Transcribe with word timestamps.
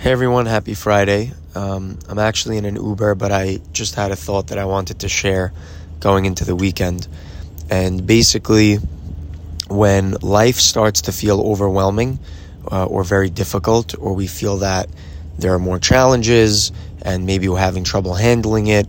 Hey 0.00 0.12
everyone, 0.12 0.46
happy 0.46 0.72
Friday. 0.72 1.30
Um, 1.54 1.98
I'm 2.08 2.18
actually 2.18 2.56
in 2.56 2.64
an 2.64 2.76
Uber, 2.76 3.16
but 3.16 3.32
I 3.32 3.58
just 3.72 3.96
had 3.96 4.10
a 4.12 4.16
thought 4.16 4.46
that 4.46 4.56
I 4.56 4.64
wanted 4.64 5.00
to 5.00 5.10
share 5.10 5.52
going 6.00 6.24
into 6.24 6.46
the 6.46 6.56
weekend. 6.56 7.06
And 7.68 8.06
basically, 8.06 8.76
when 9.68 10.12
life 10.22 10.56
starts 10.56 11.02
to 11.02 11.12
feel 11.12 11.42
overwhelming 11.42 12.18
uh, 12.72 12.86
or 12.86 13.04
very 13.04 13.28
difficult, 13.28 13.94
or 13.98 14.14
we 14.14 14.26
feel 14.26 14.56
that 14.60 14.88
there 15.38 15.52
are 15.52 15.58
more 15.58 15.78
challenges 15.78 16.72
and 17.02 17.26
maybe 17.26 17.46
we're 17.46 17.58
having 17.58 17.84
trouble 17.84 18.14
handling 18.14 18.68
it, 18.68 18.86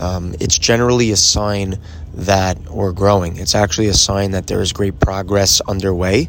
um, 0.00 0.34
it's 0.40 0.58
generally 0.58 1.10
a 1.10 1.16
sign 1.16 1.78
that 2.16 2.58
we're 2.70 2.92
growing. 2.92 3.36
It's 3.36 3.54
actually 3.54 3.88
a 3.88 3.94
sign 3.94 4.32
that 4.32 4.46
there 4.46 4.60
is 4.60 4.72
great 4.72 4.98
progress 5.00 5.60
underway 5.68 6.28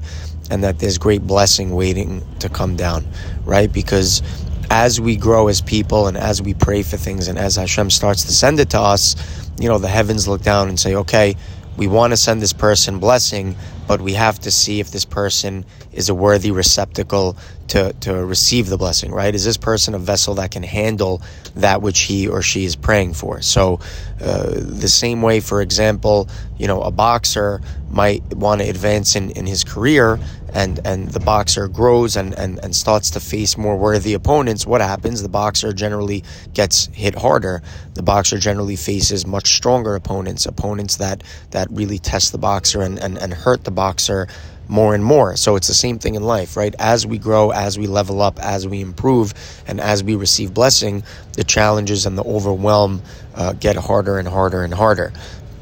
and 0.52 0.64
that 0.64 0.80
there's 0.80 0.98
great 0.98 1.26
blessing 1.26 1.72
waiting 1.72 2.26
to 2.40 2.50
come 2.50 2.76
down, 2.76 3.08
right? 3.46 3.72
Because 3.72 4.22
as 4.70 5.00
we 5.00 5.16
grow 5.16 5.48
as 5.48 5.62
people 5.62 6.08
and 6.08 6.18
as 6.18 6.42
we 6.42 6.54
pray 6.54 6.84
for 6.84 6.98
things 6.98 7.28
and 7.28 7.38
as 7.38 7.56
Hashem 7.56 7.90
starts 7.90 8.26
to 8.26 8.34
send 8.34 8.60
it 8.60 8.70
to 8.72 8.80
us, 8.80 9.16
you 9.60 9.70
know, 9.70 9.78
the 9.78 9.88
heavens 9.88 10.28
look 10.28 10.42
down 10.42 10.70
and 10.70 10.80
say, 10.80 10.96
okay, 10.96 11.36
we 11.78 11.88
want 11.88 12.12
to 12.12 12.18
send 12.18 12.42
this 12.42 12.54
person 12.54 13.00
blessing, 13.00 13.56
but 13.88 14.02
we 14.02 14.14
have 14.14 14.40
to 14.40 14.52
see 14.52 14.80
if 14.80 14.92
this 14.92 15.06
person 15.06 15.66
is 15.94 16.10
a 16.10 16.16
worthy 16.16 16.52
receptacle 16.52 17.38
to, 17.70 17.94
to 18.02 18.14
receive 18.26 18.68
the 18.68 18.78
blessing, 18.78 19.12
right? 19.12 19.34
Is 19.34 19.44
this 19.44 19.58
person 19.58 19.94
a 19.94 20.00
vessel 20.00 20.36
that 20.36 20.52
can 20.52 20.64
handle 20.64 21.22
that 21.56 21.82
which 21.82 22.02
he 22.02 22.28
or 22.28 22.42
she 22.42 22.66
is 22.66 22.76
praying 22.76 23.14
for? 23.14 23.42
So, 23.42 23.80
uh, 24.22 24.52
the 24.56 24.88
same 24.88 25.22
way, 25.22 25.40
for 25.40 25.62
example, 25.62 26.30
you 26.58 26.68
know, 26.68 26.82
a 26.82 26.92
boxer 26.92 27.62
might 27.90 28.24
want 28.36 28.62
to 28.62 28.70
advance 28.70 29.16
in, 29.16 29.32
in 29.32 29.46
his 29.46 29.64
career 29.64 30.20
and, 30.54 30.80
and 30.86 31.10
the 31.10 31.20
boxer 31.20 31.68
grows 31.68 32.16
and, 32.16 32.34
and, 32.34 32.60
and 32.64 32.76
starts 32.76 33.12
to 33.12 33.20
face 33.20 33.58
more 33.58 33.78
worthy 33.78 34.14
opponents. 34.14 34.66
What 34.66 34.82
happens? 34.82 35.22
The 35.22 35.30
boxer 35.30 35.74
generally 35.74 36.24
gets 36.54 36.88
hit 36.88 37.16
harder. 37.16 37.62
The 37.94 38.04
boxer 38.04 38.38
generally 38.38 38.76
faces 38.76 39.28
much 39.28 39.56
stronger 39.56 39.96
opponents, 39.96 40.46
opponents 40.46 40.98
that, 40.98 41.24
that 41.52 41.68
really 41.70 42.00
test 42.00 42.32
the 42.32 42.38
boxer 42.38 42.82
and, 42.82 42.98
and, 42.98 43.18
and 43.18 43.34
hurt 43.34 43.66
the 43.66 43.72
boxer 43.78 44.28
more 44.68 44.94
and 44.94 45.04
more. 45.04 45.38
So 45.38 45.56
it's 45.56 45.68
the 45.68 45.74
same 45.74 46.00
thing 46.00 46.16
in 46.16 46.24
life, 46.24 46.58
right? 46.58 46.76
As 46.80 47.08
we 47.08 47.18
grow, 47.18 47.52
as 47.52 47.80
we 47.80 47.88
level 47.88 48.22
up, 48.22 48.40
as 48.40 48.68
we 48.68 48.82
improve, 48.82 49.34
and 49.68 49.80
as 49.80 50.04
we 50.04 50.16
receive 50.16 50.54
blessing, 50.54 51.04
the 51.34 51.44
challenges 51.44 52.06
and 52.06 52.18
the 52.18 52.24
overwhelm 52.24 53.02
uh, 53.36 53.54
get 53.54 53.76
harder 53.76 54.20
and 54.20 54.28
harder 54.28 54.64
and 54.64 54.74
harder. 54.74 55.14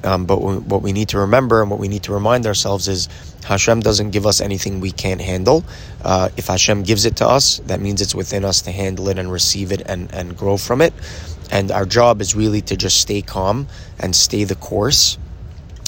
Um, 0.04 0.26
but 0.26 0.40
what 0.40 0.82
we 0.84 0.94
need 0.94 1.10
to 1.10 1.20
remember 1.20 1.62
and 1.62 1.72
what 1.72 1.80
we 1.80 1.88
need 1.88 2.04
to 2.04 2.14
remind 2.14 2.46
ourselves 2.46 2.88
is 2.88 3.10
Hashem 3.44 3.80
doesn't 3.82 4.12
give 4.12 4.26
us 4.26 4.40
anything 4.40 4.80
we 4.80 4.92
can't 4.92 5.22
handle. 5.22 5.64
Uh, 6.04 6.30
if 6.38 6.48
Hashem 6.48 6.84
gives 6.84 7.06
it 7.06 7.16
to 7.18 7.28
us, 7.28 7.58
that 7.66 7.82
means 7.82 8.02
it's 8.02 8.14
within 8.14 8.46
us 8.46 8.62
to 8.64 8.72
handle 8.72 9.10
it 9.10 9.18
and 9.18 9.32
receive 9.32 9.72
it 9.72 9.82
and, 9.86 10.14
and 10.14 10.38
grow 10.38 10.58
from 10.58 10.82
it. 10.82 10.94
And 11.52 11.72
our 11.72 11.86
job 11.86 12.22
is 12.22 12.36
really 12.36 12.62
to 12.62 12.78
just 12.78 13.02
stay 13.02 13.22
calm 13.22 13.68
and 14.00 14.16
stay 14.16 14.44
the 14.44 14.56
course 14.56 15.18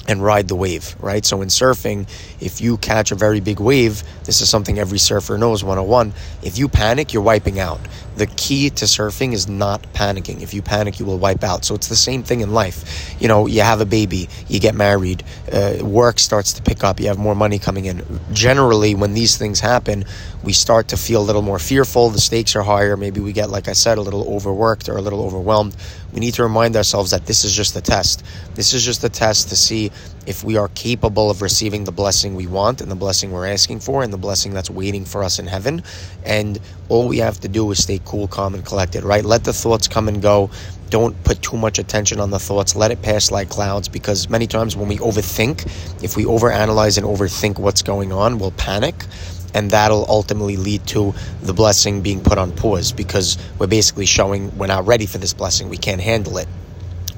and 0.07 0.23
ride 0.23 0.47
the 0.47 0.55
wave, 0.55 0.95
right? 0.99 1.25
So 1.25 1.41
in 1.41 1.49
surfing, 1.49 2.07
if 2.39 2.61
you 2.61 2.77
catch 2.77 3.11
a 3.11 3.15
very 3.15 3.39
big 3.39 3.59
wave, 3.59 4.03
this 4.23 4.41
is 4.41 4.49
something 4.49 4.79
every 4.79 4.99
surfer 4.99 5.37
knows 5.37 5.63
101. 5.63 6.13
If 6.43 6.57
you 6.57 6.69
panic, 6.69 7.13
you're 7.13 7.23
wiping 7.23 7.59
out. 7.59 7.79
The 8.15 8.25
key 8.25 8.69
to 8.71 8.85
surfing 8.85 9.33
is 9.33 9.47
not 9.47 9.83
panicking. 9.93 10.41
If 10.41 10.53
you 10.53 10.61
panic, 10.61 10.99
you 10.99 11.05
will 11.05 11.19
wipe 11.19 11.43
out. 11.43 11.65
So 11.65 11.75
it's 11.75 11.87
the 11.87 11.95
same 11.95 12.23
thing 12.23 12.41
in 12.41 12.51
life. 12.51 13.15
You 13.21 13.27
know, 13.27 13.45
you 13.45 13.61
have 13.61 13.81
a 13.81 13.85
baby, 13.85 14.29
you 14.47 14.59
get 14.59 14.73
married, 14.73 15.23
uh, 15.51 15.77
work 15.81 16.19
starts 16.19 16.53
to 16.53 16.63
pick 16.63 16.83
up, 16.83 16.99
you 16.99 17.07
have 17.07 17.19
more 17.19 17.35
money 17.35 17.59
coming 17.59 17.85
in. 17.85 18.19
Generally, 18.33 18.95
when 18.95 19.13
these 19.13 19.37
things 19.37 19.59
happen, 19.59 20.05
we 20.43 20.53
start 20.53 20.87
to 20.89 20.97
feel 20.97 21.21
a 21.21 21.25
little 21.25 21.41
more 21.41 21.59
fearful, 21.59 22.09
the 22.09 22.19
stakes 22.19 22.55
are 22.55 22.63
higher, 22.63 22.97
maybe 22.97 23.19
we 23.19 23.33
get, 23.33 23.49
like 23.49 23.67
I 23.67 23.73
said, 23.73 23.97
a 23.97 24.01
little 24.01 24.27
overworked 24.33 24.89
or 24.89 24.97
a 24.97 25.01
little 25.01 25.23
overwhelmed. 25.23 25.75
We 26.13 26.19
need 26.19 26.33
to 26.35 26.43
remind 26.43 26.75
ourselves 26.75 27.11
that 27.11 27.25
this 27.25 27.43
is 27.43 27.53
just 27.53 27.75
a 27.75 27.81
test. 27.81 28.23
This 28.55 28.73
is 28.73 28.83
just 28.83 29.03
a 29.03 29.09
test 29.09 29.49
to 29.49 29.55
see 29.55 29.91
if 30.27 30.43
we 30.43 30.57
are 30.57 30.67
capable 30.69 31.31
of 31.31 31.41
receiving 31.41 31.85
the 31.85 31.91
blessing 31.91 32.35
we 32.35 32.45
want 32.45 32.81
and 32.81 32.91
the 32.91 32.95
blessing 32.95 33.31
we're 33.31 33.47
asking 33.47 33.79
for 33.79 34.03
and 34.03 34.11
the 34.11 34.17
blessing 34.17 34.53
that's 34.53 34.69
waiting 34.69 35.05
for 35.05 35.23
us 35.23 35.39
in 35.39 35.47
heaven. 35.47 35.81
And 36.25 36.59
all 36.89 37.07
we 37.07 37.19
have 37.19 37.39
to 37.39 37.47
do 37.47 37.71
is 37.71 37.81
stay 37.81 38.01
cool, 38.03 38.27
calm, 38.27 38.53
and 38.53 38.63
collected, 38.65 39.03
right? 39.05 39.23
Let 39.23 39.45
the 39.45 39.53
thoughts 39.53 39.87
come 39.87 40.09
and 40.09 40.21
go. 40.21 40.51
Don't 40.89 41.21
put 41.23 41.41
too 41.41 41.57
much 41.57 41.79
attention 41.79 42.19
on 42.19 42.29
the 42.29 42.39
thoughts. 42.39 42.75
Let 42.75 42.91
it 42.91 43.01
pass 43.01 43.31
like 43.31 43.49
clouds 43.49 43.87
because 43.87 44.29
many 44.29 44.47
times 44.47 44.75
when 44.75 44.89
we 44.89 44.97
overthink, 44.97 45.65
if 46.03 46.17
we 46.17 46.25
overanalyze 46.25 46.97
and 46.97 47.07
overthink 47.07 47.57
what's 47.57 47.81
going 47.81 48.11
on, 48.11 48.37
we'll 48.37 48.51
panic 48.51 48.95
and 49.53 49.71
that'll 49.71 50.05
ultimately 50.09 50.57
lead 50.57 50.85
to 50.87 51.15
the 51.41 51.53
blessing 51.53 52.01
being 52.01 52.21
put 52.21 52.37
on 52.37 52.51
pause 52.51 52.91
because 52.91 53.37
we're 53.57 53.67
basically 53.67 54.05
showing 54.05 54.55
we're 54.57 54.67
not 54.67 54.85
ready 54.85 55.05
for 55.05 55.19
this 55.19 55.33
blessing. 55.33 55.69
We 55.69 55.77
can't 55.77 56.01
handle 56.01 56.37
it 56.37 56.47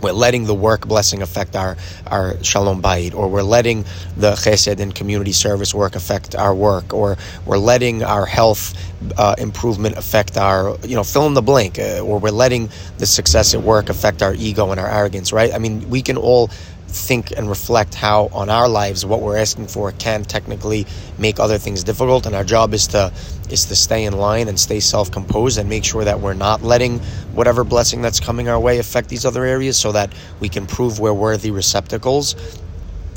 we're 0.02 0.12
letting 0.12 0.46
the 0.46 0.54
work 0.54 0.88
blessing 0.88 1.22
affect 1.22 1.56
our, 1.56 1.78
our 2.08 2.42
shalom 2.44 2.82
bayit, 2.82 3.14
or 3.14 3.28
we're 3.28 3.42
letting 3.44 3.84
the 4.18 4.32
chesed 4.32 4.80
and 4.80 4.94
community 4.94 5.32
service 5.32 5.74
work 5.74 5.96
affect 5.96 6.36
our 6.36 6.54
work, 6.54 6.94
or 6.94 7.18
we're 7.46 7.58
letting 7.58 8.04
our 8.04 8.26
health 8.26 8.74
uh, 9.18 9.36
improvement 9.38 9.98
affect 9.98 10.38
our, 10.38 10.78
you 10.86 10.96
know, 10.96 11.04
fill 11.04 11.28
in 11.28 11.34
the 11.34 11.42
blank, 11.42 11.80
uh, 11.80 12.00
or 12.00 12.20
we're 12.20 12.30
letting 12.30 12.70
the 12.98 13.06
success 13.06 13.54
at 13.54 13.62
work 13.62 13.90
affect 13.90 14.22
our 14.22 14.34
ego 14.34 14.72
and 14.72 14.80
our 14.80 14.90
arrogance, 14.90 15.32
right? 15.32 15.54
I 15.54 15.58
mean, 15.58 15.90
we 15.90 16.02
can 16.02 16.18
all 16.18 16.50
think 16.90 17.32
and 17.32 17.50
reflect 17.50 17.94
how 17.94 18.30
on 18.34 18.50
our 18.50 18.68
lives 18.68 19.06
what 19.06 19.22
we're 19.22 19.38
asking 19.38 19.68
for 19.68 19.92
can 19.94 20.24
technically 20.24 20.86
make 21.18 21.40
other 21.40 21.58
things 21.58 21.84
difficult. 21.84 22.26
And 22.26 22.36
our 22.36 22.44
job 22.44 22.74
is 22.74 22.88
to 22.88 23.14
is 23.50 23.66
to 23.66 23.76
stay 23.76 24.06
in 24.06 24.14
line 24.14 24.48
and 24.48 24.60
stay 24.60 24.80
self-composed 24.80 25.58
and 25.58 25.68
make 25.68 25.84
sure 25.84 26.04
that 26.04 26.20
we're 26.20 26.34
not 26.34 26.62
letting 26.62 27.00
whatever 27.34 27.64
blessing 27.64 28.02
that's 28.02 28.20
coming 28.20 28.48
our 28.48 28.60
way 28.60 28.78
affect 28.78 29.10
these 29.10 29.26
other 29.26 29.44
areas 29.44 29.76
so 29.76 29.92
that 29.92 30.14
we 30.40 30.48
can 30.50 30.68
prove 30.68 31.00
we're 31.00 31.14
worthy 31.14 31.50
receptacles 31.50 32.36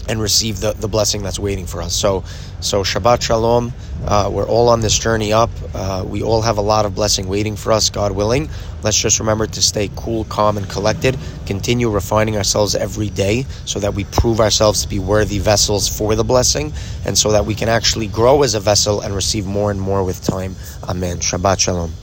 and 0.09 0.21
receive 0.21 0.61
the, 0.61 0.73
the 0.73 0.89
blessing 0.89 1.23
that's 1.23 1.39
waiting 1.39 1.67
for 1.67 1.83
us. 1.83 1.95
So, 1.95 2.25
so 2.61 2.83
Shabbat 2.83 3.23
Shalom. 3.23 3.73
Uh, 4.05 4.29
we're 4.33 4.47
all 4.47 4.69
on 4.69 4.81
this 4.81 4.99
journey 4.99 5.33
up. 5.33 5.51
Uh, 5.75 6.05
we 6.07 6.23
all 6.23 6.43
have 6.43 6.59
a 6.59 6.63
lot 6.63 6.85
of 6.85 6.95
blessing 6.95 7.29
waiting 7.29 7.55
for 7.55 7.73
us, 7.73 7.89
God 7.89 8.13
willing. 8.13 8.49
Let's 8.83 9.01
just 9.01 9.21
remember 9.21 9.47
to 9.47 9.63
stay 9.63 9.91
cool, 9.95 10.25
calm, 10.25 10.57
and 10.57 10.69
collected. 10.69 11.17
Continue 11.47 11.89
refining 11.89 12.37
ourselves 12.37 12.75
every 12.75 13.11
day 13.11 13.47
so 13.65 13.79
that 13.79 13.95
we 13.95 14.05
prove 14.05 14.41
ourselves 14.41 14.83
to 14.83 14.89
be 14.89 14.99
worthy 14.99 15.39
vessels 15.39 15.89
for 15.89 16.17
the 16.17 16.25
blessing 16.25 16.73
and 17.07 17.17
so 17.17 17.31
that 17.31 17.47
we 17.47 17.55
can 17.55 17.69
actually 17.69 18.09
grow 18.09 18.43
as 18.43 18.55
a 18.55 18.61
vessel 18.61 19.03
and 19.03 19.15
receive 19.15 19.47
more 19.47 19.71
and 19.71 19.81
more 19.81 20.03
with 20.03 20.25
time. 20.25 20.57
Amen. 20.89 21.19
Shabbat 21.19 21.61
Shalom. 21.61 22.02